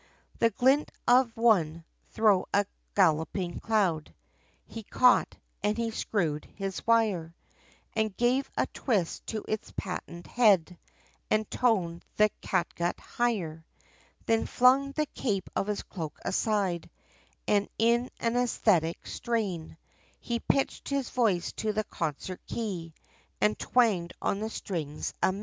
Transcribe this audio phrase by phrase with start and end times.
[0.39, 2.65] The glint of one, thro' a
[2.95, 4.15] galloping cloud,
[4.65, 7.35] He caught, and he screwed his wire,
[7.95, 10.75] And gave a twist, to its patent head,
[11.29, 13.63] And toned the catgut higher.
[14.25, 16.89] Then flung the cape of his cloak aside,
[17.47, 19.77] And in an æsthetic strain,
[20.19, 22.95] He pitched his voice, to the concert key,
[23.39, 25.39] And twanged on the strings amain.